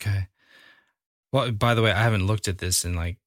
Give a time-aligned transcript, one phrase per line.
[0.00, 0.28] Okay.
[1.32, 3.18] Well, by the way, I haven't looked at this in like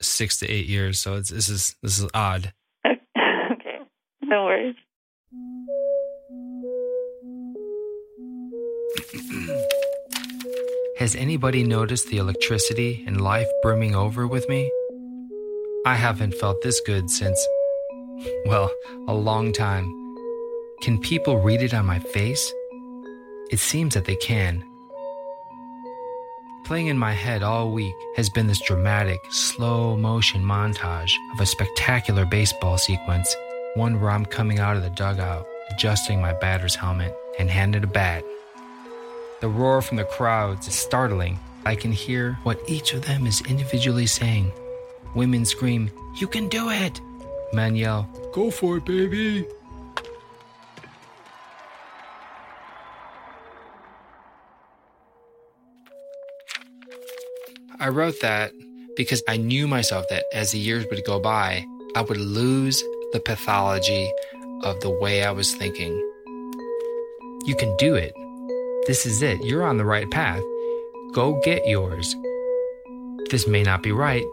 [0.00, 2.52] six to eight years, so it's this is this is odd.
[2.86, 3.78] okay,
[4.22, 4.76] no worries.
[10.98, 14.70] Has anybody noticed the electricity and life brimming over with me?
[15.84, 17.44] I haven't felt this good since,
[18.46, 18.70] well,
[19.08, 19.90] a long time.
[20.82, 22.52] Can people read it on my face?
[23.50, 24.62] It seems that they can.
[26.72, 31.44] Playing in my head all week has been this dramatic, slow motion montage of a
[31.44, 33.36] spectacular baseball sequence,
[33.74, 37.86] one where I'm coming out of the dugout, adjusting my batter's helmet, and handed a
[37.86, 38.24] bat.
[39.42, 41.38] The roar from the crowds is startling.
[41.66, 44.50] I can hear what each of them is individually saying.
[45.14, 47.02] Women scream, You can do it!
[47.52, 49.46] Men yell, Go for it, baby!
[57.82, 58.52] I wrote that
[58.96, 61.66] because I knew myself that as the years would go by,
[61.96, 62.80] I would lose
[63.12, 64.08] the pathology
[64.62, 65.92] of the way I was thinking.
[67.44, 68.12] You can do it.
[68.86, 69.44] This is it.
[69.44, 70.44] You're on the right path.
[71.12, 72.14] Go get yours.
[73.30, 74.24] This may not be right,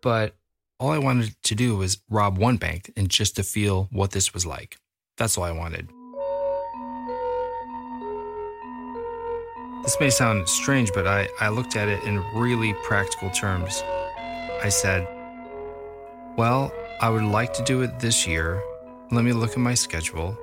[0.00, 0.34] but
[0.80, 4.32] all I wanted to do was rob one bank and just to feel what this
[4.32, 4.78] was like.
[5.18, 5.90] That's all I wanted.
[9.82, 13.82] This may sound strange, but I, I looked at it in really practical terms.
[14.62, 15.06] I said,
[16.36, 18.62] Well, I would like to do it this year.
[19.12, 20.36] Let me look at my schedule.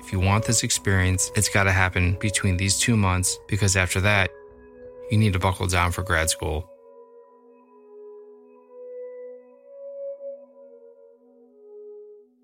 [0.00, 4.00] If you want this experience, it's got to happen between these two months because after
[4.02, 4.30] that,
[5.10, 6.68] you need to buckle down for grad school.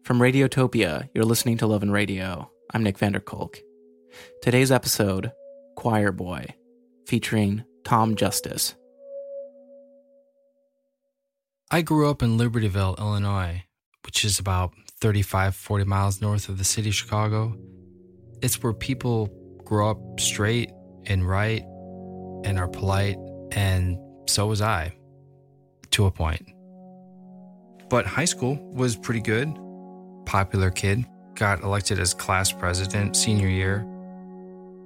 [0.04, 2.50] From Radiotopia, you're listening to Love and Radio.
[2.72, 3.60] I'm Nick van der Kolk.
[4.40, 5.32] Today's episode,
[5.76, 6.46] Choir Boy,
[7.06, 8.74] featuring Tom Justice.
[11.70, 13.64] I grew up in Libertyville, Illinois,
[14.04, 17.56] which is about 35, 40 miles north of the city of Chicago.
[18.42, 19.28] It's where people
[19.64, 20.70] grow up straight
[21.04, 21.62] and right
[22.44, 23.18] and are polite,
[23.52, 24.96] and so was I,
[25.90, 26.48] to a point.
[27.90, 29.54] But high school was pretty good.
[30.24, 31.04] Popular kid,
[31.34, 33.86] got elected as class president senior year.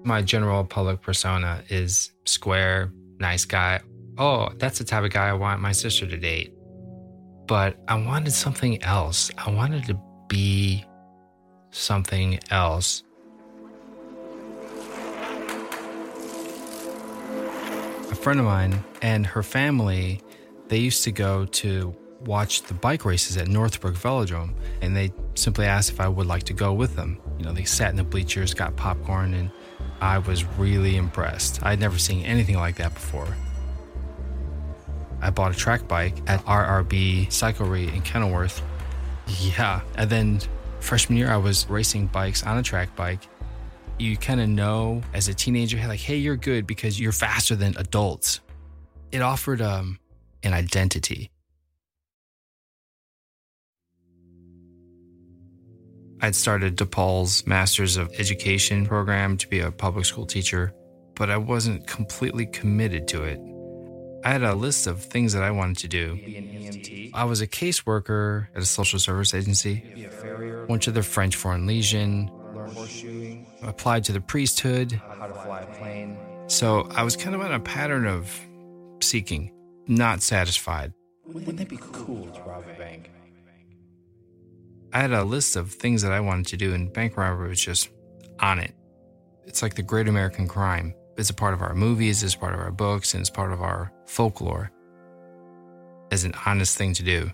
[0.04, 3.80] My general public persona is square, nice guy.
[4.18, 6.54] Oh, that's the type of guy I want my sister to date
[7.50, 9.28] but I wanted something else.
[9.36, 10.84] I wanted to be
[11.72, 13.02] something else.
[18.08, 20.20] A friend of mine and her family,
[20.68, 25.66] they used to go to watch the bike races at Northbrook Velodrome, and they simply
[25.66, 27.18] asked if I would like to go with them.
[27.36, 29.50] You know, they sat in the bleachers, got popcorn, and
[30.00, 31.62] I was really impressed.
[31.62, 33.28] I'd never seen anything like that before.
[35.22, 38.62] I bought a track bike at RRB Cyclery in Kenilworth.
[39.40, 39.82] Yeah.
[39.96, 40.40] And then
[40.80, 43.20] freshman year, I was racing bikes on a track bike.
[43.98, 47.76] You kind of know as a teenager, like, hey, you're good because you're faster than
[47.76, 48.40] adults.
[49.12, 49.98] It offered um,
[50.42, 51.30] an identity.
[56.22, 60.74] I'd started DePaul's Masters of Education program to be a public school teacher,
[61.14, 63.40] but I wasn't completely committed to it.
[64.22, 67.10] I had a list of things that I wanted to do.
[67.14, 69.82] I was a caseworker at a social service agency,
[70.68, 72.30] went to the French Foreign Legion,
[73.62, 74.92] applied to the priesthood.
[74.92, 76.18] How to fly a plane.
[76.48, 78.38] So I was kind of on a pattern of
[79.00, 79.52] seeking,
[79.86, 80.92] not satisfied.
[81.24, 83.10] Wouldn't it be cool to rob a bank?
[84.92, 87.60] I had a list of things that I wanted to do, and bank robbery was
[87.60, 87.90] just
[88.40, 88.74] on it.
[89.46, 90.94] It's like the great American crime.
[91.16, 93.60] It's a part of our movies, it's part of our books, and it's part of
[93.60, 94.70] our folklore
[96.10, 97.30] as an honest thing to do.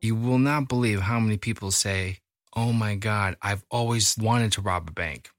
[0.00, 2.18] You will not believe how many people say,
[2.56, 5.30] Oh my God, I've always wanted to rob a bank.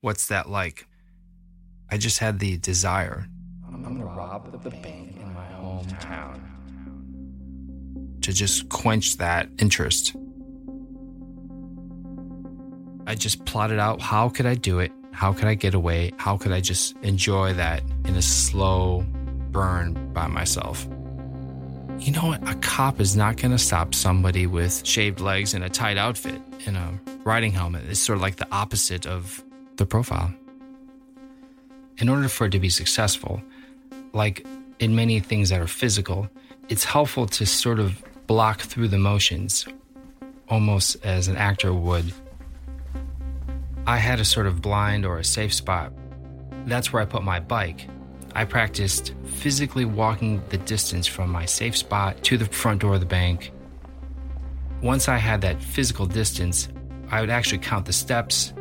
[0.00, 0.86] What's that like?
[1.88, 3.28] I just had the desire.
[3.68, 6.40] I'm gonna rob the bank in my hometown.
[8.22, 10.16] To just quench that interest.
[13.06, 14.92] I just plotted out how could I do it?
[15.12, 16.12] How could I get away?
[16.16, 19.04] How could I just enjoy that in a slow
[19.50, 20.86] burn by myself?
[21.98, 22.48] You know what?
[22.48, 26.40] A cop is not going to stop somebody with shaved legs and a tight outfit
[26.66, 27.84] and a riding helmet.
[27.88, 29.44] It's sort of like the opposite of
[29.76, 30.32] the profile.
[31.98, 33.42] In order for it to be successful,
[34.12, 34.46] like
[34.80, 36.28] in many things that are physical,
[36.68, 39.66] it's helpful to sort of block through the motions,
[40.48, 42.12] almost as an actor would
[43.86, 45.92] I had a sort of blind or a safe spot.
[46.66, 47.88] That's where I put my bike.
[48.34, 53.00] I practiced physically walking the distance from my safe spot to the front door of
[53.00, 53.50] the bank.
[54.82, 56.68] Once I had that physical distance,
[57.10, 58.52] I would actually count the steps,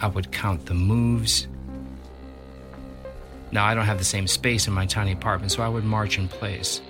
[0.00, 1.48] I would count the moves.
[3.50, 6.18] Now, I don't have the same space in my tiny apartment, so I would march
[6.18, 6.82] in place.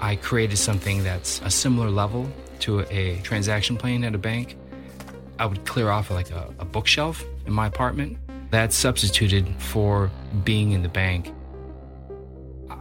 [0.00, 2.30] I created something that's a similar level
[2.60, 4.56] to a transaction plane at a bank.
[5.40, 8.18] I would clear off like a, a bookshelf in my apartment.
[8.50, 10.10] That substituted for
[10.44, 11.32] being in the bank.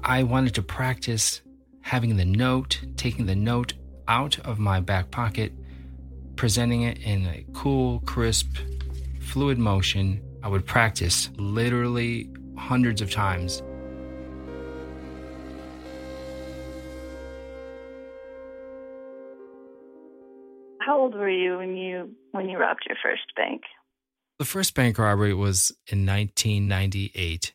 [0.03, 1.41] I wanted to practice
[1.79, 3.75] having the note, taking the note
[4.09, 5.53] out of my back pocket,
[6.35, 8.57] presenting it in a cool, crisp,
[9.21, 10.21] fluid motion.
[10.43, 13.63] I would practice literally hundreds of times.
[20.79, 23.61] How old were you when you when you robbed your first bank?
[24.39, 27.53] The first bank robbery was in 1998.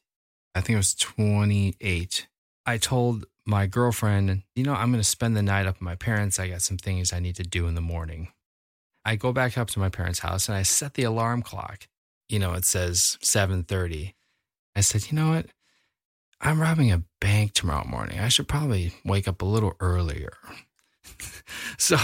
[0.54, 2.28] I think it was 28.
[2.66, 5.94] I told my girlfriend, you know, I'm going to spend the night up at my
[5.96, 6.38] parents.
[6.38, 8.28] I got some things I need to do in the morning.
[9.04, 11.88] I go back up to my parents' house and I set the alarm clock.
[12.28, 14.14] You know, it says 7:30.
[14.76, 15.46] I said, "You know what?
[16.40, 18.18] I'm robbing a bank tomorrow morning.
[18.18, 20.36] I should probably wake up a little earlier."
[21.78, 21.96] so,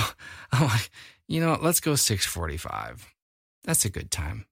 [0.53, 0.91] I'm like,
[1.27, 1.63] "You know, what?
[1.63, 3.07] let's go 6:45.
[3.65, 4.47] That's a good time."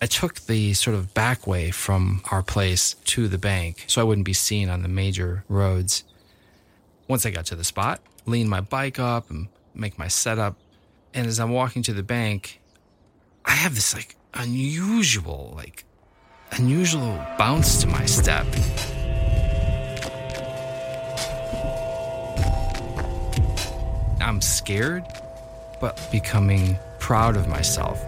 [0.00, 4.04] I took the sort of back way from our place to the bank so I
[4.04, 6.04] wouldn't be seen on the major roads.
[7.08, 10.56] Once I got to the spot, leaned my bike up and make my setup.
[11.14, 12.60] And as I'm walking to the bank,
[13.44, 15.84] I have this like unusual, like
[16.52, 18.46] unusual bounce to my step.
[24.20, 25.04] I'm scared,
[25.80, 28.04] but becoming proud of myself.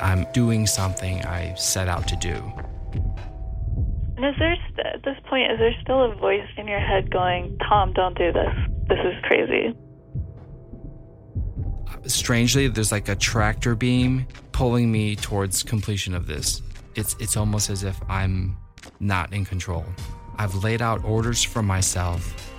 [0.00, 2.52] I'm doing something I set out to do.
[4.16, 4.56] And is there
[4.94, 8.32] at this point is there still a voice in your head going, "Tom, don't do
[8.32, 8.54] this.
[8.88, 9.74] This is crazy."
[12.08, 16.62] Strangely, there's like a tractor beam pulling me towards completion of this.
[16.94, 18.56] It's it's almost as if I'm
[18.98, 19.84] not in control.
[20.36, 22.50] I've laid out orders for myself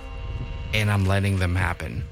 [0.72, 2.04] and I'm letting them happen.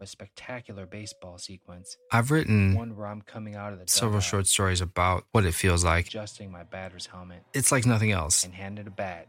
[0.00, 1.98] A spectacular baseball sequence.
[2.10, 5.52] I've written one where I'm coming out of the several short stories about what it
[5.52, 7.42] feels like adjusting my batter's helmet.
[7.52, 8.42] It's like nothing else.
[8.42, 9.26] And handed a bat.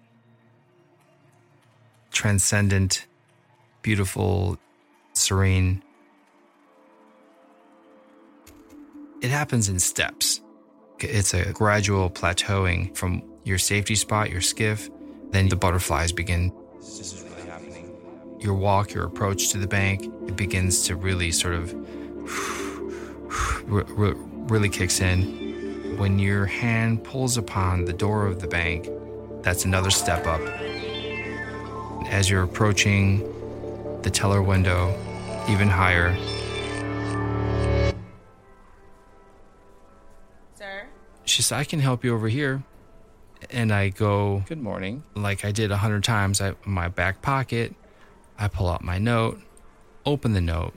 [2.12, 3.06] Transcendent,
[3.82, 4.58] beautiful,
[5.14, 5.84] serene.
[9.22, 10.42] It happens in steps.
[11.00, 14.90] It's a gradual plateauing from your safety spot, your skiff,
[15.32, 16.52] then the butterflies begin.
[16.78, 17.96] This is really happening.
[18.40, 21.74] Your walk, your approach to the bank, it begins to really sort of
[23.68, 25.98] really kicks in.
[25.98, 28.90] When your hand pulls upon the door of the bank,
[29.42, 30.42] that's another step up.
[32.08, 33.22] As you're approaching
[34.04, 34.94] the teller window,
[35.50, 36.16] even higher.
[40.56, 40.88] Sir?
[41.26, 42.64] She said, I can help you over here.
[43.50, 45.04] And I go, Good morning.
[45.16, 46.40] like I did a hundred times.
[46.42, 47.74] I my back pocket,
[48.38, 49.40] I pull out my note,
[50.06, 50.74] open the note,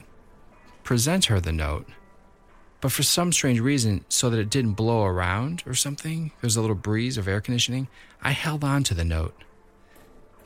[0.83, 1.87] present her the note.
[2.81, 6.61] But for some strange reason, so that it didn't blow around or something, there's a
[6.61, 7.89] little breeze of air conditioning,
[8.23, 9.35] I held on to the note.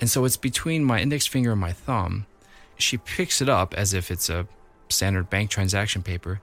[0.01, 2.27] And so it's between my index finger and my thumb.
[2.79, 4.47] She picks it up as if it's a
[4.89, 6.41] standard bank transaction paper.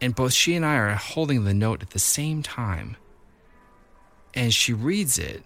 [0.00, 2.96] And both she and I are holding the note at the same time.
[4.34, 5.42] And she reads it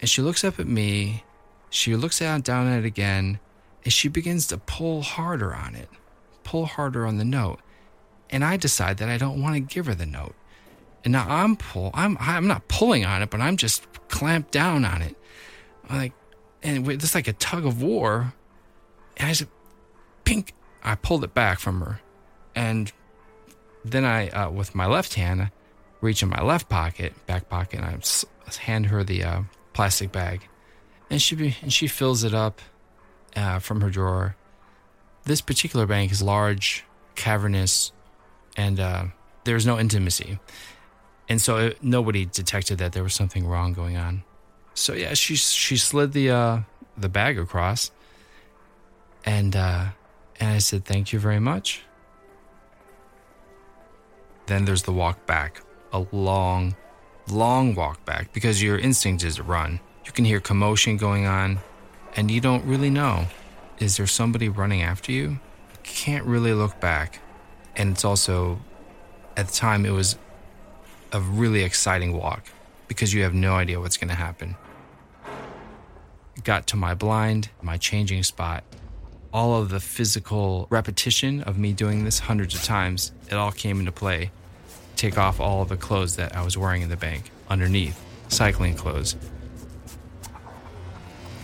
[0.00, 1.24] and she looks up at me
[1.70, 3.38] she looks down at it again
[3.84, 5.88] and she begins to pull harder on it
[6.44, 7.58] pull harder on the note.
[8.30, 10.34] And i decide that i don't want to give her the note.
[11.04, 14.84] And now i'm pull i'm i'm not pulling on it but i'm just clamped down
[14.84, 15.16] on it.
[15.88, 16.12] I'm like
[16.62, 18.32] and it's like a tug of war
[19.16, 19.48] and i said
[20.24, 20.52] pink.
[20.82, 22.00] I pulled it back from her.
[22.54, 22.92] And
[23.84, 25.50] then i uh, with my left hand
[26.00, 29.42] reach in my left pocket, back pocket, and I hand her the uh,
[29.72, 30.48] plastic bag,
[31.10, 32.60] and she be, and she fills it up
[33.34, 34.36] uh, from her drawer.
[35.24, 37.92] This particular bank is large, cavernous,
[38.56, 39.04] and uh,
[39.44, 40.38] there's no intimacy,
[41.28, 44.22] and so it, nobody detected that there was something wrong going on.
[44.74, 46.60] So yeah, she she slid the uh,
[46.96, 47.90] the bag across,
[49.26, 49.86] and uh,
[50.40, 51.82] and I said thank you very much.
[54.46, 55.60] Then there's the walk back
[55.92, 56.76] a long,
[57.28, 59.80] long walk back because your instinct is to run.
[60.04, 61.58] You can hear commotion going on,
[62.14, 63.26] and you don't really know
[63.78, 65.28] is there somebody running after you?
[65.28, 67.20] You can't really look back.
[67.76, 68.58] And it's also,
[69.36, 70.16] at the time, it was
[71.12, 72.44] a really exciting walk
[72.88, 74.56] because you have no idea what's going to happen.
[76.42, 78.64] Got to my blind, my changing spot.
[79.36, 83.80] All of the physical repetition of me doing this hundreds of times, it all came
[83.80, 84.30] into play.
[84.96, 88.76] Take off all of the clothes that I was wearing in the bank underneath, cycling
[88.76, 89.14] clothes.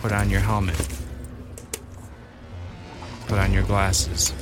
[0.01, 0.75] Put on your helmet.
[3.27, 4.33] Put on your glasses.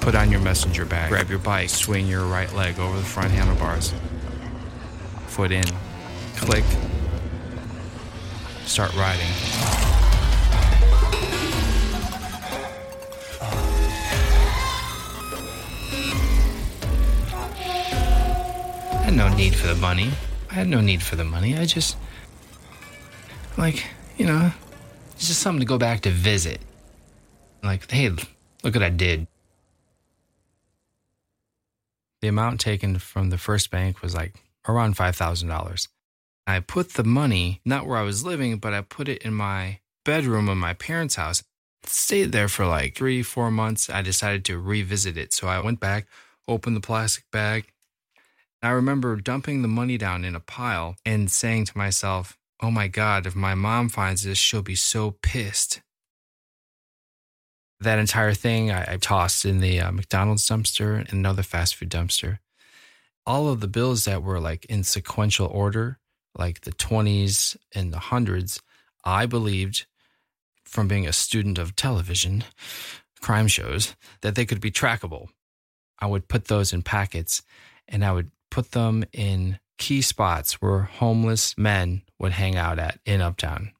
[0.00, 1.10] Put on your messenger bag.
[1.10, 1.68] Grab your bike.
[1.68, 3.94] Swing your right leg over the front handlebars.
[5.28, 5.66] Foot in.
[6.34, 6.64] Click.
[8.64, 9.85] Start riding.
[19.16, 20.10] No need for the money.
[20.50, 21.56] I had no need for the money.
[21.56, 21.96] I just,
[23.56, 23.86] like,
[24.18, 24.52] you know,
[25.12, 26.60] it's just something to go back to visit.
[27.62, 29.26] Like, hey, look what I did.
[32.20, 34.34] The amount taken from the first bank was like
[34.68, 35.88] around $5,000.
[36.46, 39.80] I put the money, not where I was living, but I put it in my
[40.04, 41.42] bedroom of my parents' house.
[41.84, 43.88] Stayed there for like three, four months.
[43.88, 45.32] I decided to revisit it.
[45.32, 46.06] So I went back,
[46.46, 47.72] opened the plastic bag.
[48.62, 52.88] I remember dumping the money down in a pile and saying to myself, Oh my
[52.88, 55.82] God, if my mom finds this, she'll be so pissed.
[57.80, 61.90] That entire thing I, I tossed in the uh, McDonald's dumpster and another fast food
[61.90, 62.38] dumpster.
[63.26, 65.98] All of the bills that were like in sequential order,
[66.38, 68.62] like the 20s and the hundreds,
[69.04, 69.84] I believed
[70.64, 72.44] from being a student of television,
[73.20, 75.28] crime shows, that they could be trackable.
[75.98, 77.42] I would put those in packets
[77.88, 82.98] and I would put them in key spots where homeless men would hang out at
[83.04, 83.70] in Uptown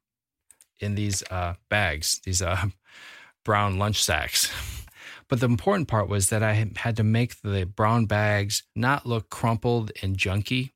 [0.79, 2.67] in these uh, bags, these uh,
[3.43, 4.53] brown lunch sacks.
[5.29, 9.29] But the important part was that I had to make the brown bags not look
[9.29, 10.71] crumpled and junky,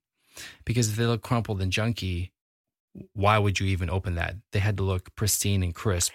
[0.66, 2.32] because if they look crumpled and junky,
[3.14, 4.36] why would you even open that?
[4.52, 6.12] They had to look pristine and crisp.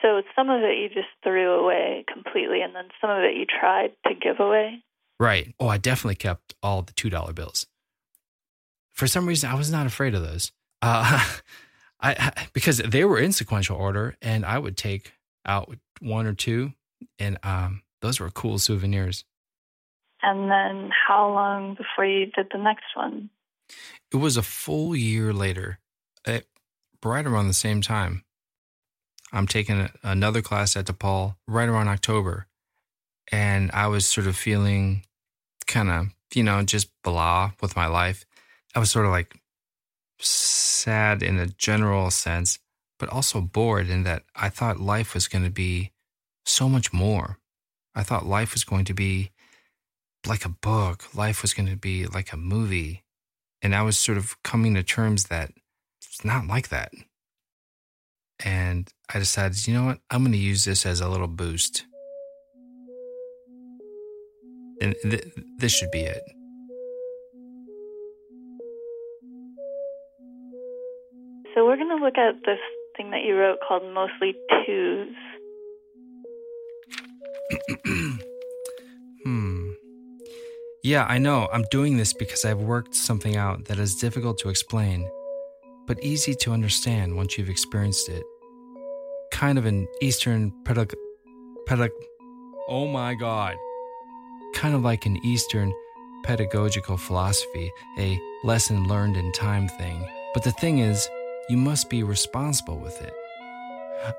[0.00, 3.44] So some of it you just threw away completely, and then some of it you
[3.44, 4.82] tried to give away.
[5.22, 5.54] Right.
[5.60, 7.68] Oh, I definitely kept all the $2 bills.
[8.92, 10.50] For some reason, I was not afraid of those.
[10.82, 11.24] Uh,
[12.00, 15.12] I, because they were in sequential order, and I would take
[15.46, 16.72] out one or two,
[17.20, 19.24] and um, those were cool souvenirs.
[20.24, 23.30] And then how long before you did the next one?
[24.12, 25.78] It was a full year later,
[26.26, 26.40] eh,
[27.04, 28.24] right around the same time.
[29.32, 32.48] I'm taking a- another class at DePaul right around October,
[33.30, 35.04] and I was sort of feeling
[35.72, 38.24] kind of, you know, just blah with my life.
[38.74, 39.34] I was sort of like
[40.20, 42.58] sad in a general sense,
[42.98, 45.92] but also bored in that I thought life was going to be
[46.44, 47.38] so much more.
[47.94, 49.30] I thought life was going to be
[50.26, 53.02] like a book, life was going to be like a movie.
[53.62, 55.52] And I was sort of coming to terms that
[56.00, 56.92] it's not like that.
[58.44, 60.00] And I decided, you know what?
[60.10, 61.84] I'm going to use this as a little boost.
[64.82, 65.24] And th-
[65.58, 66.22] this should be it.
[71.54, 72.58] So we're going to look at this
[72.96, 74.34] thing that you wrote called Mostly
[74.66, 75.14] Twos.
[79.24, 79.70] hmm.
[80.82, 81.48] Yeah, I know.
[81.52, 85.08] I'm doing this because I've worked something out that is difficult to explain,
[85.86, 88.24] but easy to understand once you've experienced it.
[89.30, 90.92] Kind of an Eastern pedag.
[91.66, 91.92] pedag.
[92.68, 93.54] Oh my God.
[94.54, 95.72] Kind of like an Eastern
[96.24, 100.08] pedagogical philosophy, a lesson learned in time thing.
[100.34, 101.08] But the thing is,
[101.48, 103.12] you must be responsible with it.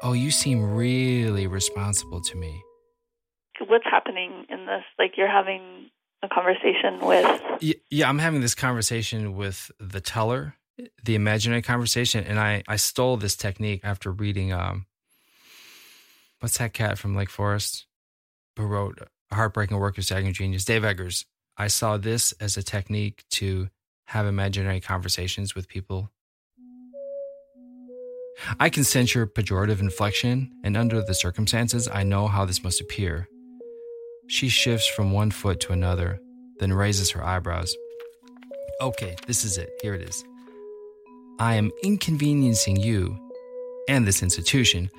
[0.02, 2.62] Oh, you seem really responsible to me.
[3.68, 4.84] What's happening in this?
[5.00, 5.90] Like you're having
[6.24, 7.74] a conversation with.
[7.90, 10.56] Yeah, I'm having this conversation with the teller,
[11.04, 14.86] the imaginary conversation, and I I stole this technique after reading um
[16.40, 17.86] what's that cat from Lake Forest
[18.58, 19.00] who wrote
[19.34, 21.26] Heartbreaking Work of Staggering Genius, Dave Eggers.
[21.58, 23.70] I saw this as a technique to
[24.06, 26.12] have imaginary conversations with people.
[28.60, 32.82] I can sense your pejorative inflection, and under the circumstances, I know how this must
[32.82, 33.28] appear.
[34.28, 36.20] She shifts from one foot to another,
[36.60, 37.76] then raises her eyebrows.
[38.82, 39.70] Okay, this is it.
[39.82, 40.24] Here it is.
[41.40, 43.18] I am inconveniencing you
[43.88, 44.90] and this institution,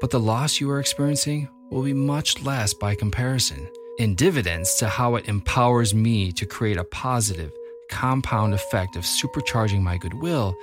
[0.00, 4.88] but the loss you are experiencing will be much less by comparison, in dividends to
[4.88, 7.52] how it empowers me to create a positive,
[7.90, 10.54] compound effect of supercharging my goodwill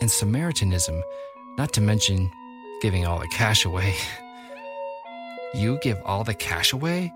[0.00, 1.00] and Samaritanism,
[1.58, 2.30] not to mention
[2.80, 3.94] giving all the cash away.
[5.54, 7.12] you give all the cash away?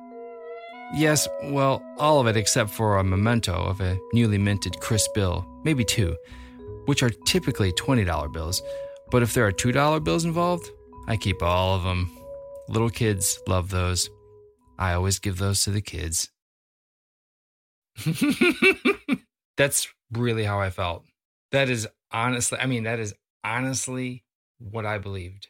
[0.95, 5.45] Yes, well, all of it except for a memento of a newly minted crisp bill,
[5.65, 6.15] maybe two,
[6.85, 8.63] which are typically $20 bills.
[9.11, 10.71] But if there are $2 bills involved,
[11.09, 12.11] I keep all of them.
[12.69, 14.11] Little kids love those.
[14.79, 16.31] I always give those to the kids.
[19.57, 21.05] That's really how I felt.
[21.53, 24.25] That is honestly, I mean, that is honestly
[24.59, 25.49] what I believed.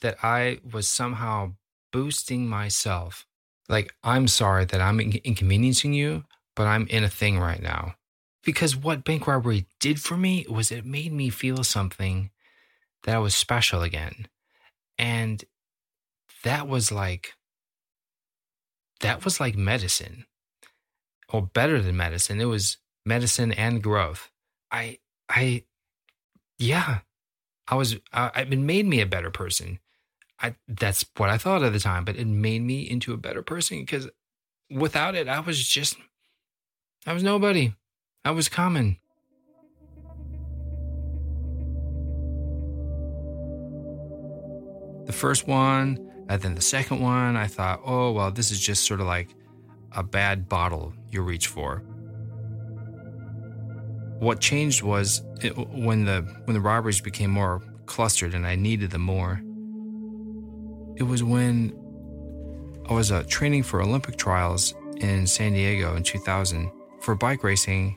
[0.00, 1.52] That I was somehow
[1.92, 3.26] boosting myself.
[3.68, 6.24] Like, I'm sorry that I'm inconveniencing you,
[6.56, 7.94] but I'm in a thing right now.
[8.44, 12.30] Because what bank robbery did for me was it made me feel something
[13.04, 14.26] that I was special again.
[14.98, 15.44] And
[16.42, 17.34] that was like,
[19.00, 20.26] that was like medicine
[21.28, 22.40] or better than medicine.
[22.40, 24.30] It was medicine and growth.
[24.70, 25.64] I, I,
[26.58, 27.00] yeah,
[27.68, 29.78] I was, I, it made me a better person.
[30.40, 33.42] I, that's what I thought at the time, but it made me into a better
[33.42, 34.08] person because
[34.70, 35.96] without it, I was just,
[37.06, 37.74] I was nobody.
[38.24, 38.98] I was common.
[45.06, 48.84] The first one, and then the second one, I thought, oh, well, this is just
[48.86, 49.34] sort of like
[49.92, 51.82] a bad bottle you reach for.
[54.18, 58.90] What changed was it, when the when the robberies became more clustered and I needed
[58.90, 59.42] them more.
[60.96, 61.72] It was when
[62.88, 67.96] I was uh, training for Olympic trials in San Diego in 2000 for bike racing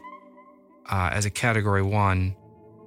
[0.90, 2.36] uh, as a Category One,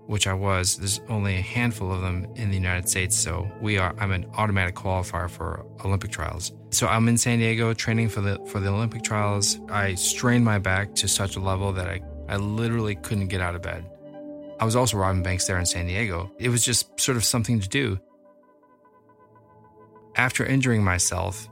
[0.08, 0.78] which I was.
[0.78, 3.94] There's only a handful of them in the United States, so we are.
[3.98, 6.50] I'm an automatic qualifier for Olympic trials.
[6.70, 9.60] So I'm in San Diego training for the for the Olympic trials.
[9.68, 13.54] I strained my back to such a level that I I literally couldn't get out
[13.54, 13.84] of bed.
[14.58, 16.32] I was also robbing banks there in San Diego.
[16.38, 18.00] It was just sort of something to do.
[20.16, 21.48] After injuring myself,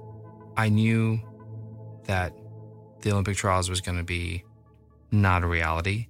[0.57, 1.21] I knew
[2.05, 2.33] that
[3.03, 4.45] the Olympic trials was going to be
[5.13, 6.09] not a reality,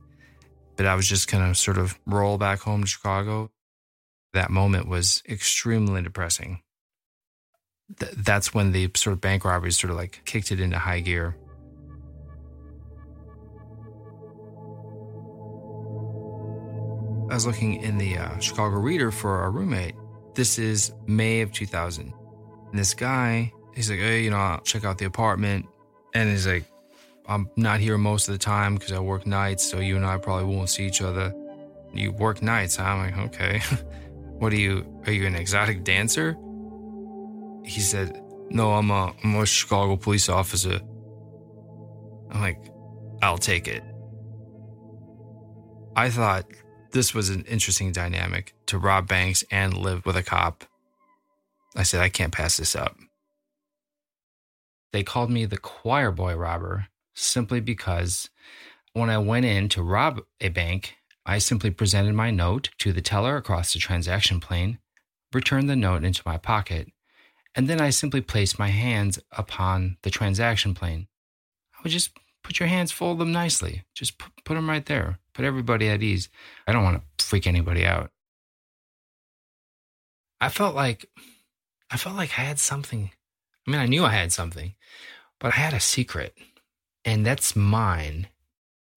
[0.76, 3.50] but I was just going to sort of roll back home to Chicago.
[4.32, 6.60] That moment was extremely depressing.
[7.98, 11.00] Th- that's when the sort of bank robberies sort of like kicked it into high
[11.00, 11.36] gear.
[17.28, 19.94] I was looking in the uh, Chicago Reader for a roommate.
[20.34, 22.12] This is May of 2000.
[22.70, 25.66] And this guy, he's like, hey, you know, I'll check out the apartment.
[26.14, 26.64] And he's like,
[27.28, 30.16] I'm not here most of the time because I work nights, so you and I
[30.18, 31.34] probably won't see each other.
[31.92, 32.84] You work nights, huh?
[32.84, 33.60] I'm like, okay.
[34.38, 34.84] what are you?
[35.06, 36.36] Are you an exotic dancer?
[37.64, 40.80] He said, no, I'm a, I'm a Chicago police officer.
[42.30, 42.60] I'm like,
[43.22, 43.82] I'll take it.
[45.96, 46.46] I thought
[46.92, 50.64] this was an interesting dynamic to rob banks and live with a cop.
[51.74, 52.96] I said, I can't pass this up.
[54.92, 58.30] They called me the choir boy robber simply because
[58.92, 63.00] when I went in to rob a bank, I simply presented my note to the
[63.00, 64.78] teller across the transaction plane,
[65.32, 66.92] returned the note into my pocket,
[67.56, 71.08] and then I simply placed my hands upon the transaction plane.
[71.74, 72.10] I would just
[72.44, 73.84] put your hands, fold them nicely.
[73.94, 75.18] Just put, put them right there.
[75.32, 76.28] Put everybody at ease.
[76.66, 78.10] I don't want to freak anybody out.
[80.40, 81.06] I felt like,
[81.90, 83.10] I felt like I had something.
[83.66, 84.74] I mean, I knew I had something,
[85.40, 86.36] but I had a secret,
[87.06, 88.28] and that's mine.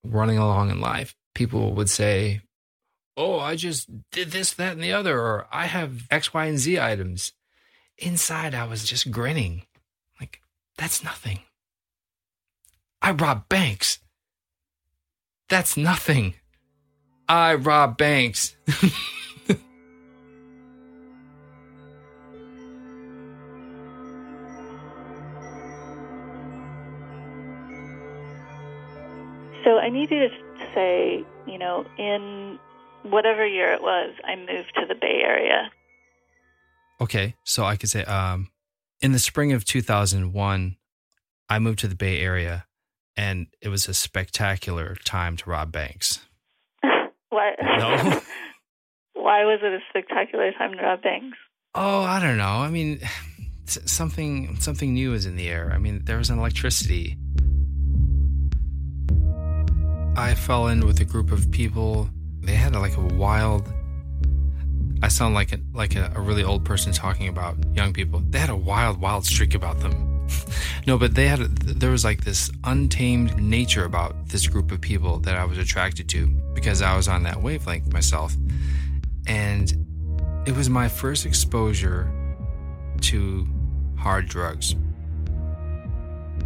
[0.03, 2.41] Running along in life, people would say,
[3.15, 6.57] Oh, I just did this, that, and the other, or I have X, Y, and
[6.57, 7.33] Z items.
[7.97, 9.63] Inside, I was just grinning.
[10.21, 10.39] Like,
[10.77, 11.39] that's nothing.
[13.01, 13.99] I rob banks.
[15.49, 16.35] That's nothing.
[17.27, 18.55] I rob banks.
[29.69, 30.29] So I need you to
[30.73, 32.57] say, you know, in
[33.03, 35.69] whatever year it was, I moved to the Bay Area.
[36.99, 38.49] Okay, so I could say, um,
[38.99, 40.75] in the spring of 2001,
[41.49, 42.65] I moved to the Bay Area
[43.15, 46.27] and it was a spectacular time to rob banks.
[47.29, 47.51] Why?
[47.61, 48.21] No.
[49.13, 51.37] Why was it a spectacular time to rob banks?
[51.75, 52.43] Oh, I don't know.
[52.43, 53.01] I mean,
[53.65, 55.71] something something new is in the air.
[55.71, 57.19] I mean, there was an electricity.
[60.19, 62.09] I fell in with a group of people.
[62.41, 63.71] They had like a wild.
[65.01, 68.21] I sound like a, like a, a really old person talking about young people.
[68.29, 70.09] They had a wild, wild streak about them
[70.87, 75.19] no, but they had there was like this untamed nature about this group of people
[75.19, 78.35] that I was attracted to because I was on that wavelength myself.
[79.27, 79.73] And
[80.45, 82.11] It was my first exposure
[83.01, 83.47] to
[83.97, 84.75] hard drugs.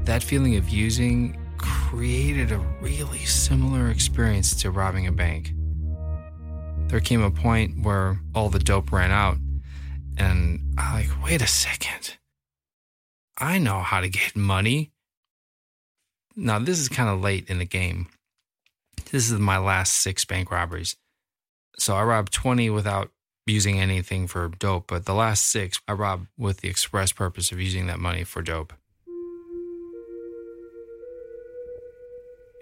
[0.06, 5.54] That feeling of using created a really similar experience to robbing a bank.
[6.88, 9.38] There came a point where all the dope ran out,
[10.18, 12.18] and I like, wait a second.
[13.38, 14.92] I know how to get money.
[16.36, 18.08] Now, this is kind of late in the game.
[19.12, 20.98] This is my last six bank robberies.
[21.80, 23.12] So I robbed 20 without
[23.46, 27.60] using anything for dope, but the last six I robbed with the express purpose of
[27.60, 28.74] using that money for dope.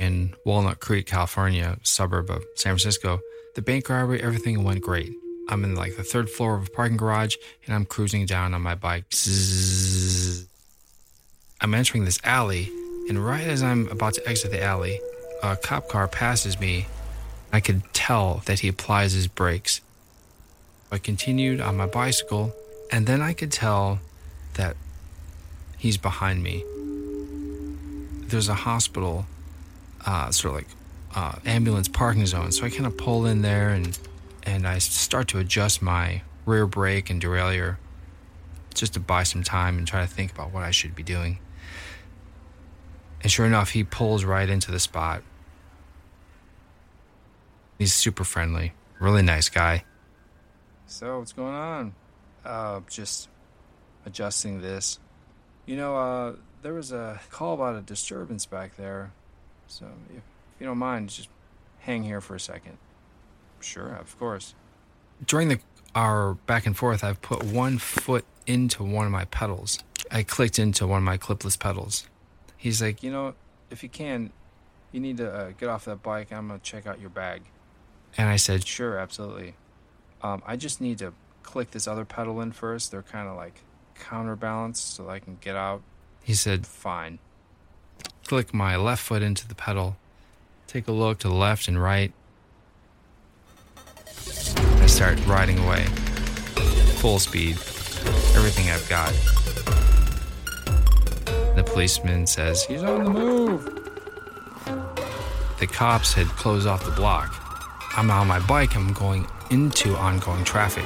[0.02, 3.20] In Walnut Creek, California, suburb of San Francisco,
[3.54, 5.14] the bank robbery, everything went great.
[5.48, 7.36] I'm in like the third floor of a parking garage
[7.68, 9.06] and I'm cruising down on my bike.
[11.62, 12.72] I'm entering this alley,
[13.10, 15.00] and right as I'm about to exit the alley,
[15.44, 16.88] a cop car passes me.
[17.54, 19.82] I could tell that he applies his brakes.
[20.92, 22.56] I continued on my bicycle,
[22.92, 24.00] and then I could tell
[24.56, 24.76] that
[25.78, 26.64] he's behind me.
[28.30, 29.28] There's a hospital,
[30.06, 30.68] uh, sort of like
[31.16, 33.98] uh, ambulance parking zone, so I kind of pull in there and
[34.44, 37.78] and I start to adjust my rear brake and derailleur
[38.74, 41.40] just to buy some time and try to think about what I should be doing.
[43.22, 45.22] And sure enough, he pulls right into the spot.
[47.78, 49.84] He's super friendly, really nice guy.
[50.88, 51.94] So, what's going on?
[52.44, 53.30] Uh, just
[54.06, 55.00] adjusting this.
[55.66, 59.14] You know, uh, there was a call about a disturbance back there.
[59.72, 60.22] So, if
[60.60, 61.30] you don't mind, just
[61.80, 62.78] hang here for a second.
[63.62, 64.54] Sure, of course.
[65.26, 65.60] During the
[65.96, 69.80] our back and forth, I've put one foot into one of my pedals.
[70.12, 72.08] I clicked into one of my clipless pedals.
[72.58, 73.34] He's like, you know,
[73.70, 74.32] if you can,
[74.92, 76.32] you need to uh, get off that bike.
[76.32, 77.44] I'm gonna check out your bag.
[78.18, 79.56] And I said, sure, absolutely.
[80.22, 82.92] Um, I just need to click this other pedal in first.
[82.92, 83.62] They're kind of like
[83.96, 85.82] counterbalanced so I can get out.
[86.24, 87.20] He said, fine.
[88.26, 89.98] Click my left foot into the pedal.
[90.68, 92.14] Take a look to the left and right.
[94.08, 95.84] I start riding away.
[97.02, 97.58] Full speed.
[98.36, 99.12] Everything I've got.
[101.56, 103.66] The policeman says, He's on the move.
[105.60, 107.36] The cops had closed off the block.
[107.98, 108.76] I'm on my bike.
[108.76, 110.86] I'm going into ongoing traffic.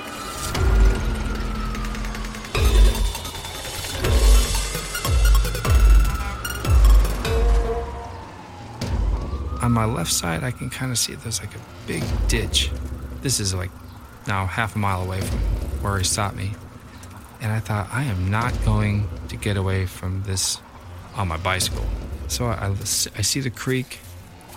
[9.65, 12.69] On my left side, I can kind of see there's like a big ditch.
[13.23, 13.71] This is like
[14.27, 15.39] now half a mile away from
[15.81, 16.51] where he stopped me.
[17.41, 20.61] And I thought, I am not going to get away from this
[21.15, 21.83] on my bicycle.
[22.27, 23.95] So I, I see the creek,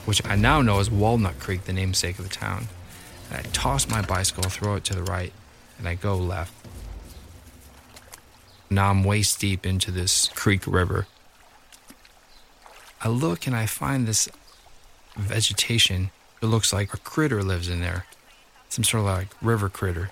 [0.05, 2.69] which I now know is Walnut Creek, the namesake of the town.
[3.31, 5.33] And I toss my bicycle, throw it to the right,
[5.79, 6.53] and I go left.
[8.69, 11.07] Now I'm waist deep into this creek river.
[13.01, 14.29] I look and I find this
[15.23, 16.11] vegetation.
[16.43, 18.07] It looks like a critter lives in there,
[18.69, 20.11] some sort of like river critter,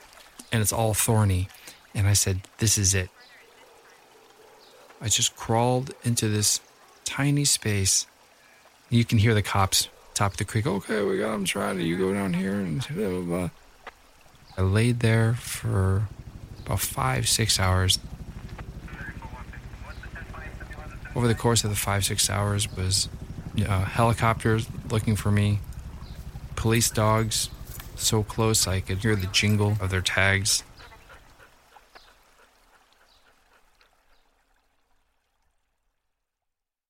[0.52, 1.48] and it's all thorny.
[1.94, 3.10] And I said, This is it.
[5.00, 6.60] I just crawled into this
[7.04, 8.06] tiny space.
[8.90, 10.66] You can hear the cops top of the creek.
[10.66, 13.50] Okay, we got him trying to you go down here and blah, blah, blah.
[14.56, 16.08] I laid there for
[16.64, 17.98] about five, six hours.
[21.14, 23.08] Over the course of the five, six hours was
[23.64, 25.60] uh, helicopters looking for me,
[26.56, 27.50] police dogs
[27.96, 30.62] so close I could hear the jingle of their tags.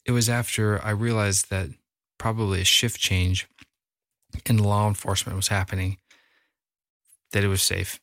[0.05, 1.71] It was after I realized that
[2.19, 3.49] probably a shift change
[4.47, 5.99] in law enforcement was happening
[7.33, 8.01] that it was safe.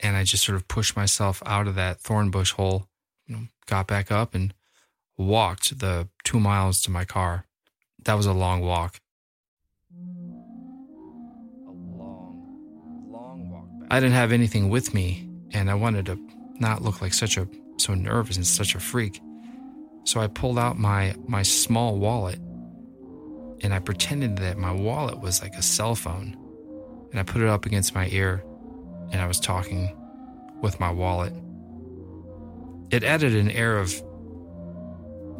[0.00, 2.86] And I just sort of pushed myself out of that thorn bush hole,
[3.66, 4.54] got back up and
[5.18, 7.44] walked the two miles to my car.
[8.04, 9.00] That was a long walk.
[11.66, 13.88] A long, long walk back.
[13.90, 16.18] I didn't have anything with me, and I wanted to
[16.60, 19.20] not look like such a so nervous and such a freak.
[20.04, 22.38] So I pulled out my my small wallet
[23.60, 26.36] and I pretended that my wallet was like a cell phone.
[27.10, 28.44] And I put it up against my ear
[29.10, 29.96] and I was talking
[30.60, 31.32] with my wallet.
[32.90, 33.92] It added an air of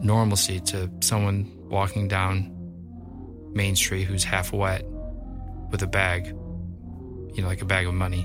[0.03, 2.55] normalcy to someone walking down
[3.53, 4.85] Main Street who's half wet
[5.71, 8.23] with a bag, you know, like a bag of money.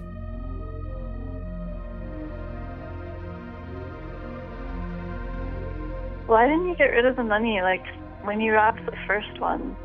[6.28, 7.86] Why didn't you get rid of the money like
[8.24, 9.76] when you robbed the first one?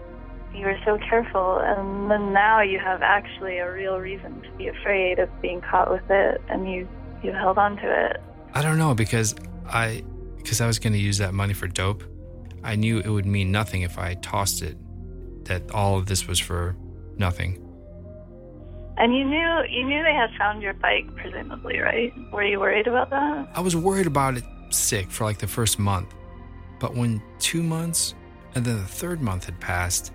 [0.54, 4.68] you were so careful, and then now you have actually a real reason to be
[4.68, 6.88] afraid of being caught with it, and you
[7.22, 8.20] you held on to it.
[8.54, 9.34] I don't know because
[9.66, 10.04] I
[10.38, 12.02] because I was going to use that money for dope.
[12.64, 14.76] I knew it would mean nothing if I tossed it.
[15.44, 16.76] That all of this was for
[17.16, 17.64] nothing.
[18.96, 22.12] And you knew you knew they had found your bike, presumably, right?
[22.32, 23.48] Were you worried about that?
[23.54, 26.14] I was worried about it sick for like the first month.
[26.80, 28.14] But when two months
[28.54, 30.12] and then the third month had passed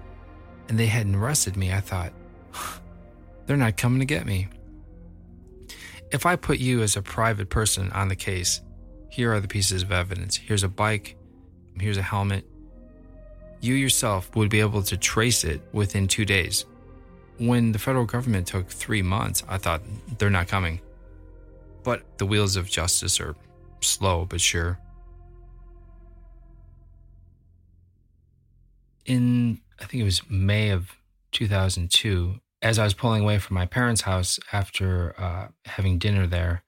[0.70, 2.14] and they hadn't arrested me, I thought,
[3.46, 4.48] they're not coming to get me.
[6.12, 8.62] If I put you as a private person on the case,
[9.14, 10.38] here are the pieces of evidence.
[10.38, 11.16] Here's a bike,
[11.80, 12.46] here's a helmet.
[13.62, 16.66] You yourself would be able to trace it within two days.
[17.38, 19.84] When the federal government took three months, I thought
[20.18, 20.82] they're not coming.
[21.84, 23.36] But the wheels of justice are
[23.82, 24.80] slow but sure.
[29.06, 30.90] In, I think it was May of
[31.34, 36.64] 2002, as I was pulling away from my parents' house after uh, having dinner there,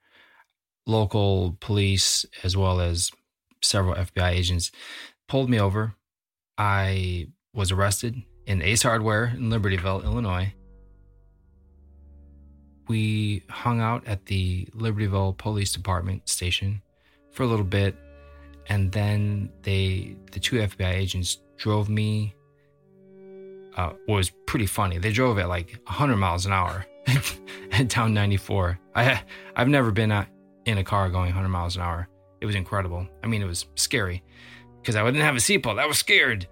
[0.85, 3.11] local police as well as
[3.61, 4.71] several FBI agents
[5.27, 5.95] pulled me over.
[6.57, 10.53] I was arrested in Ace Hardware in Libertyville, Illinois.
[12.87, 16.81] We hung out at the Libertyville Police Department station
[17.31, 17.95] for a little bit,
[18.67, 22.35] and then they, the two FBI agents, drove me.
[23.75, 24.97] Uh, was pretty funny.
[24.99, 26.85] They drove at like 100 miles an hour
[27.87, 28.79] down 94.
[28.95, 29.21] I
[29.53, 30.13] I've never been
[30.65, 32.07] in a car going 100 miles an hour.
[32.41, 33.07] It was incredible.
[33.23, 34.23] I mean, it was scary
[34.81, 35.79] because I didn't have a seatbelt.
[35.79, 36.47] I was scared.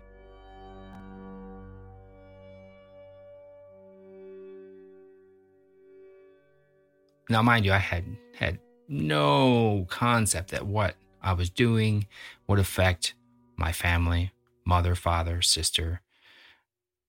[7.30, 12.08] Now, mind you, I had had no concept that what I was doing
[12.48, 13.16] would affect
[13.56, 14.32] my family,
[14.66, 16.02] mother, father, sister,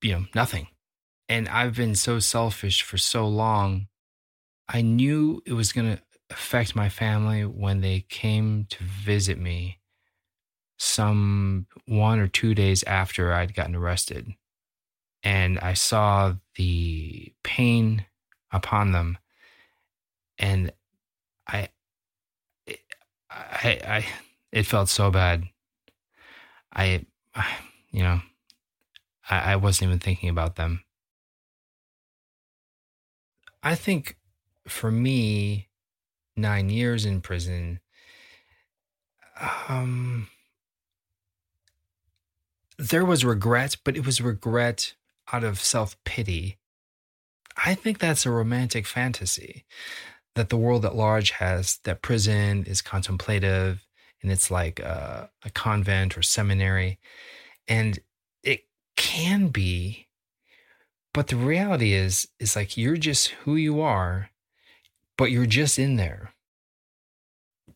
[0.01, 0.67] you know, nothing.
[1.27, 3.87] And I've been so selfish for so long.
[4.69, 9.79] I knew it was going to affect my family when they came to visit me
[10.77, 14.33] some one or two days after I'd gotten arrested.
[15.23, 18.05] And I saw the pain
[18.51, 19.17] upon them.
[20.37, 20.71] And
[21.47, 21.69] I,
[23.29, 24.05] I, I,
[24.51, 25.45] it felt so bad.
[26.73, 27.05] I,
[27.91, 28.19] you know,
[29.29, 30.83] I, I wasn't even thinking about them.
[33.63, 34.17] I think
[34.67, 35.69] for me,
[36.35, 37.79] nine years in prison,
[39.67, 40.27] um,
[42.77, 44.93] there was regret, but it was regret
[45.31, 46.57] out of self pity.
[47.63, 49.65] I think that's a romantic fantasy
[50.35, 53.85] that the world at large has that prison is contemplative
[54.21, 56.99] and it's like a, a convent or seminary.
[57.67, 57.99] And
[58.43, 58.65] it
[58.97, 60.07] can be,
[61.13, 64.29] but the reality is, is like you're just who you are,
[65.17, 66.33] but you're just in there.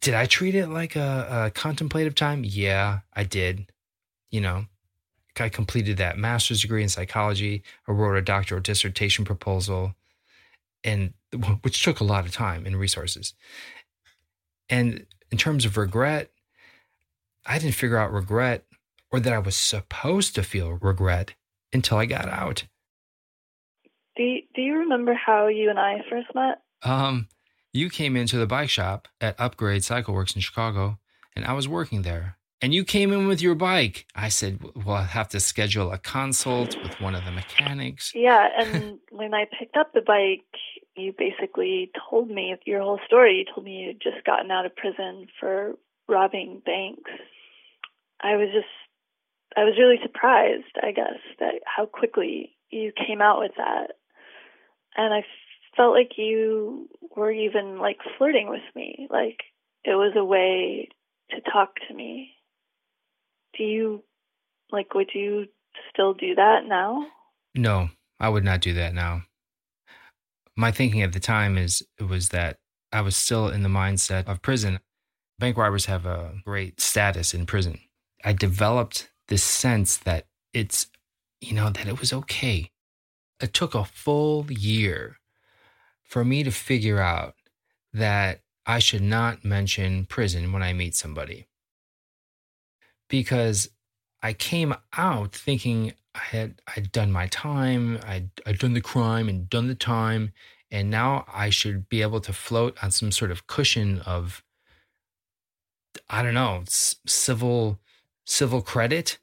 [0.01, 2.43] Did I treat it like a, a contemplative time?
[2.45, 3.71] Yeah, I did.
[4.29, 4.65] You know,
[5.39, 7.63] I completed that master's degree in psychology.
[7.87, 9.95] I wrote a doctoral dissertation proposal
[10.83, 11.13] and
[11.61, 13.33] which took a lot of time and resources.
[14.69, 16.31] And in terms of regret,
[17.45, 18.65] I didn't figure out regret
[19.11, 21.33] or that I was supposed to feel regret
[21.73, 22.65] until I got out.
[24.15, 26.61] Do you, do you remember how you and I first met?
[26.83, 27.27] Um,
[27.73, 30.99] you came into the bike shop at Upgrade Cycle Works in Chicago,
[31.35, 32.37] and I was working there.
[32.61, 34.05] And you came in with your bike.
[34.15, 38.11] I said, Well, I'll have to schedule a consult with one of the mechanics.
[38.13, 38.47] Yeah.
[38.59, 40.43] And when I picked up the bike,
[40.97, 43.37] you basically told me your whole story.
[43.37, 45.75] You told me you'd just gotten out of prison for
[46.09, 47.11] robbing banks.
[48.19, 48.67] I was just,
[49.55, 53.91] I was really surprised, I guess, that how quickly you came out with that.
[54.97, 55.23] And I
[55.79, 59.07] felt like you were even like flirting with me.
[59.09, 59.37] Like
[59.83, 60.89] it was a way
[61.31, 62.33] to talk to me
[63.57, 64.03] do you
[64.71, 65.45] like would you
[65.91, 67.05] still do that now?
[67.55, 67.89] No,
[68.19, 69.23] I would not do that now.
[70.55, 72.57] My thinking at the time is it was that
[72.91, 74.79] I was still in the mindset of prison.
[75.37, 77.79] Bank robbers have a great status in prison.
[78.23, 80.87] I developed this sense that it's,
[81.39, 82.71] you know, that it was okay.
[83.39, 85.18] It took a full year
[86.09, 87.35] for me to figure out
[87.93, 91.47] that I should not mention prison when I meet somebody
[93.09, 93.69] because
[94.21, 99.29] I came out thinking I had I'd done my time, I'd, I'd done the crime
[99.29, 100.33] and done the time,
[100.71, 104.43] and now I should be able to float on some sort of cushion of
[106.09, 107.79] I don't know civil
[108.25, 109.19] civil credit.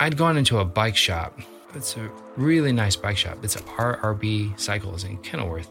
[0.00, 1.36] I'd gone into a bike shop.
[1.74, 3.38] It's a really nice bike shop.
[3.42, 5.68] It's RRB Cycles in Kenilworth.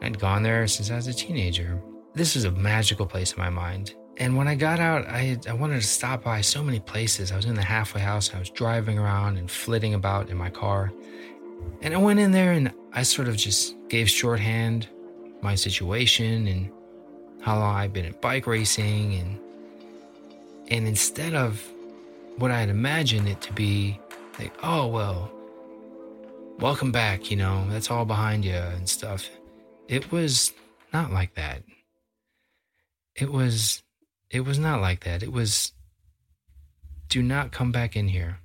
[0.00, 1.78] I'd gone there since I was a teenager.
[2.14, 3.94] This was a magical place in my mind.
[4.16, 7.30] And when I got out, I, I wanted to stop by so many places.
[7.30, 8.34] I was in the halfway house.
[8.34, 10.90] I was driving around and flitting about in my car.
[11.82, 14.88] And I went in there and I sort of just gave shorthand
[15.42, 16.70] my situation and
[17.42, 19.38] how long I've been at bike racing and
[20.68, 21.62] and instead of
[22.38, 24.00] what I had imagined it to be
[24.38, 25.30] like, oh well,
[26.58, 29.28] welcome back, you know, that's all behind you and stuff.
[29.88, 30.52] It was
[30.92, 31.62] not like that.
[33.14, 33.82] It was
[34.30, 35.22] it was not like that.
[35.22, 35.72] It was
[37.08, 38.38] do not come back in here.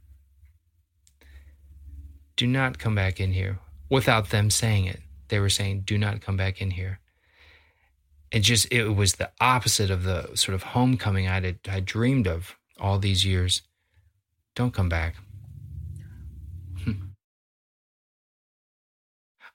[2.35, 5.01] Do not come back in here without them saying it.
[5.29, 6.99] They were saying, do not come back in here
[8.31, 12.27] it just it was the opposite of the sort of homecoming I had I dreamed
[12.27, 13.61] of all these years.
[14.57, 15.15] Don't come back.
[16.83, 16.91] Hmm.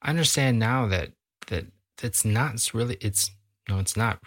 [0.01, 1.11] I understand now that
[1.49, 1.67] that
[2.01, 3.33] that's not really it's
[3.69, 4.21] no it's not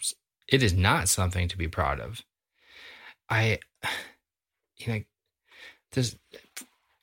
[0.49, 2.21] it is not something to be proud of.
[3.29, 3.59] I
[4.77, 4.99] you know
[5.93, 6.17] this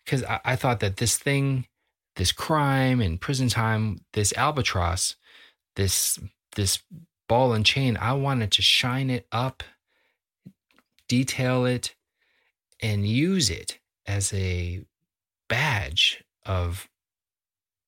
[0.04, 1.66] because I, I thought that this thing
[2.16, 5.16] this crime and prison time this albatross
[5.76, 6.18] this
[6.56, 6.82] this
[7.26, 9.62] ball and chain, I wanted to shine it up,
[11.08, 11.94] detail it,
[12.83, 14.85] and use it as a
[15.49, 16.88] badge of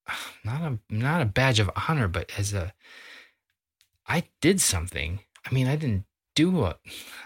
[0.44, 2.72] not a not a badge of honor, but as a
[4.06, 5.20] I did something.
[5.44, 6.04] I mean, I didn't
[6.34, 6.80] do what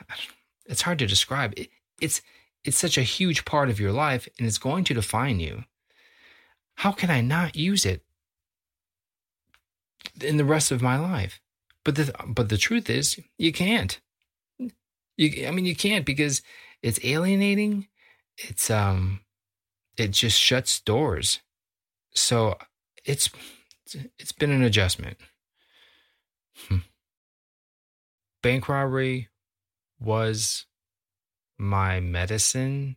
[0.67, 1.55] it's hard to describe.
[1.57, 1.69] It,
[2.01, 2.23] it's
[2.65, 5.65] it's such a huge part of your life and it's going to define you.
[6.77, 8.03] How can I not use it
[10.21, 11.41] in the rest of my life?
[11.85, 14.01] But the but the truth is, you can't.
[15.17, 16.43] You, I mean, you can't because
[16.83, 17.89] it's alienating.
[18.37, 19.21] It's um,
[19.97, 21.41] it just shuts doors.
[22.15, 22.57] So
[23.05, 23.31] it's
[24.19, 25.19] it's been an adjustment.
[26.69, 26.79] Hmm.
[28.43, 29.29] Bank robbery
[30.01, 30.67] was
[31.59, 32.97] my medicine.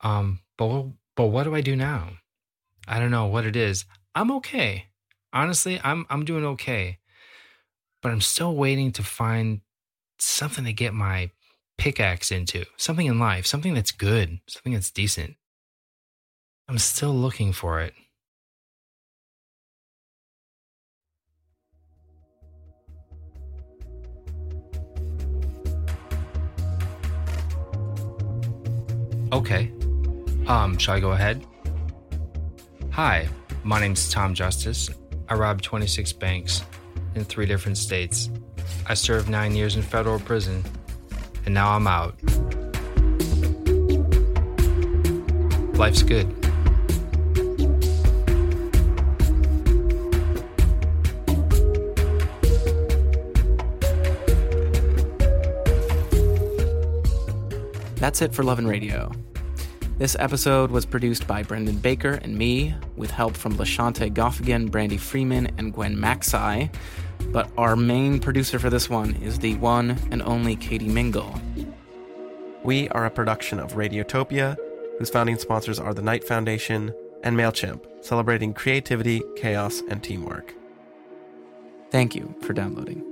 [0.00, 2.10] Um, but but what do I do now?
[2.88, 3.84] I don't know what it is.
[4.14, 4.86] I'm okay.
[5.32, 6.98] Honestly, I'm I'm doing okay
[8.02, 9.60] but I'm still waiting to find
[10.18, 11.30] something to get my
[11.82, 15.34] pickaxe into, something in life, something that's good, something that's decent.
[16.68, 17.92] I'm still looking for it.
[29.32, 29.72] Okay.
[30.46, 31.44] Um, shall I go ahead?
[32.92, 33.28] Hi,
[33.64, 34.88] my name's Tom Justice.
[35.28, 36.62] I robbed 26 banks
[37.16, 38.30] in three different states.
[38.86, 40.62] I served nine years in federal prison,
[41.44, 42.14] and now I'm out.
[45.76, 46.28] Life's good.
[57.96, 59.12] That's it for Love and Radio.
[59.98, 64.96] This episode was produced by Brendan Baker and me, with help from Lashante Goffigan, Brandy
[64.96, 66.68] Freeman, and Gwen Maxey.
[67.32, 71.40] But our main producer for this one is the one and only Katie Mingle.
[72.62, 74.56] We are a production of Radiotopia,
[74.98, 80.54] whose founding sponsors are the Knight Foundation and MailChimp, celebrating creativity, chaos, and teamwork.
[81.90, 83.11] Thank you for downloading.